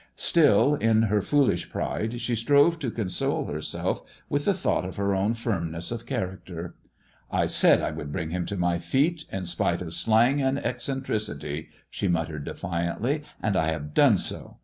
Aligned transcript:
Still, 0.15 0.73
in 0.73 1.03
her 1.03 1.21
foolish 1.21 1.69
pride 1.69 2.19
she 2.19 2.33
strove 2.33 2.79
to 2.79 2.89
console 2.89 3.45
herself 3.45 4.01
with 4.29 4.45
the 4.45 4.53
thought 4.55 4.83
of 4.83 4.95
her 4.95 5.13
own 5.13 5.35
firmness 5.35 5.91
of 5.91 6.07
character." 6.07 6.73
I 7.31 7.45
said 7.45 7.83
I 7.83 7.91
would 7.91 8.11
bring 8.11 8.31
him 8.31 8.47
to 8.47 8.57
my 8.57 8.79
feet 8.79 9.25
in 9.31 9.45
spite 9.45 9.79
of 9.83 9.93
slang 9.93 10.41
and 10.41 10.57
eccentricity," 10.65 11.69
she 11.91 12.07
muttered, 12.07 12.45
defiantly; 12.45 13.21
"and 13.43 13.55
I 13.55 13.67
have 13.67 13.93
done 13.93 14.17
so 14.17 14.57